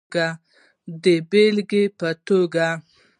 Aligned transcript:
د 1.03 1.05
بیلګی 1.29 1.83
په 1.97 2.07
توکه 2.25 2.67